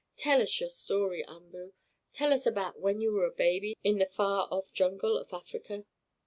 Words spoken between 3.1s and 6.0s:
were a baby in the far off jungle of Africa."